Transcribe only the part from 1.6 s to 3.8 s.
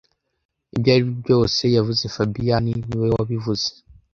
yavuze fabien niwe wabivuze